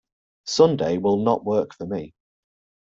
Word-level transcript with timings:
Sunday 0.47 0.97
will 0.97 1.17
not 1.17 1.45
work 1.45 1.75
for 1.75 1.85
me. 1.85 2.15